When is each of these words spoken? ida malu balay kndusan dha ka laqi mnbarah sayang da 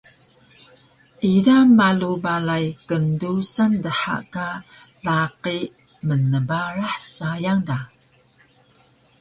ida 1.33 1.57
malu 1.77 2.11
balay 2.23 2.65
kndusan 2.87 3.71
dha 3.83 4.15
ka 4.33 4.47
laqi 5.05 5.57
mnbarah 6.07 6.95
sayang 7.13 7.61
da 7.67 7.77